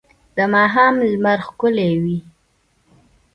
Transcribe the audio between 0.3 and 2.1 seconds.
د ماښام لمر ښکلی و.